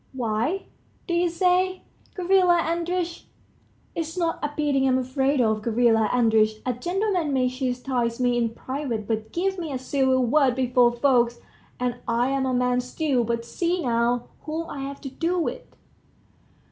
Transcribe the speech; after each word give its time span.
"Why, 0.13 0.65
do 1.05 1.13
you 1.13 1.29
say, 1.29 1.83
Gavrila 2.15 2.59
Andreitch? 2.61 3.27
It's 3.93 4.17
not 4.17 4.39
a 4.43 4.51
beating 4.57 4.87
I'm 4.87 4.97
afraid 4.97 5.39
of, 5.39 5.61
Gavrila 5.61 6.09
Andreitch. 6.11 6.59
A 6.65 6.73
gentleman 6.73 7.31
may 7.33 7.47
chastise 7.47 8.19
me 8.19 8.35
in 8.35 8.49
private, 8.49 9.07
but 9.07 9.31
give 9.31 9.59
me 9.59 9.71
a 9.71 9.77
civil 9.77 10.25
word 10.25 10.55
before 10.55 10.91
folks, 10.91 11.39
and 11.79 11.97
I'm 12.07 12.47
a 12.47 12.53
man 12.55 12.81
still; 12.81 13.23
but 13.23 13.45
see 13.45 13.83
now, 13.83 14.25
whom 14.45 14.67
I've 14.71 15.01
to 15.01 15.09
do 15.09 15.37
with 15.39 15.61